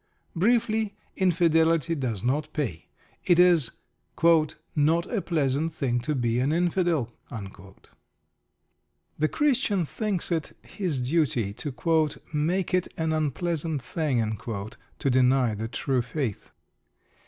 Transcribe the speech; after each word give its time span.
Briefly, 0.35 0.95
Infidelity 1.15 1.93
does 1.93 2.23
not 2.23 2.51
pay. 2.53 2.87
It 3.23 3.37
is 3.37 3.69
"not 4.75 5.05
a 5.13 5.21
pleasant 5.21 5.73
thing 5.73 5.99
to 5.99 6.15
be 6.15 6.39
an 6.39 6.51
Infidel." 6.51 7.11
The 7.29 9.27
Christian 9.27 9.85
thinks 9.85 10.31
it 10.31 10.57
his 10.63 11.01
duty 11.01 11.53
to 11.53 12.09
"make 12.33 12.73
it 12.73 12.87
an 12.97 13.13
unpleasant 13.13 13.83
thing" 13.83 14.37
to 14.37 15.09
deny 15.11 15.53
the 15.53 15.67
"true 15.67 16.01
faith." 16.01 16.49